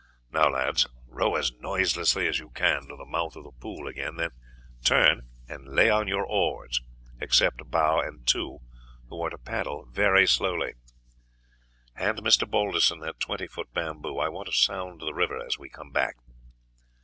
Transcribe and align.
"Now, 0.31 0.49
lads, 0.49 0.87
row 1.05 1.35
as 1.35 1.51
noiselessly 1.51 2.27
as 2.27 2.39
you 2.39 2.49
can 2.49 2.87
to 2.87 2.95
the 2.95 3.05
mouth 3.05 3.35
of 3.35 3.43
the 3.43 3.51
pool 3.51 3.85
again, 3.85 4.15
then 4.15 4.31
turn, 4.83 5.27
and 5.47 5.67
lay 5.75 5.91
on 5.91 6.07
your 6.07 6.25
oars, 6.25 6.81
except 7.19 7.69
bow 7.69 7.99
and 7.99 8.25
two, 8.25 8.61
who 9.09 9.21
are 9.23 9.29
to 9.29 9.37
paddle 9.37 9.85
very 9.85 10.25
slowly. 10.25 10.73
Hand 11.93 12.17
Mr. 12.21 12.49
Balderson 12.49 12.97
that 13.01 13.19
twenty 13.19 13.45
foot 13.45 13.71
bamboo; 13.75 14.17
I 14.17 14.27
want 14.27 14.47
to 14.47 14.53
sound 14.53 15.01
the 15.01 15.13
river 15.13 15.37
as 15.37 15.59
we 15.59 15.69
come 15.69 15.91
back." 15.91 16.15